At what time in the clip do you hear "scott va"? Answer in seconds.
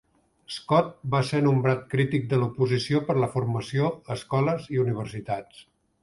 0.53-1.19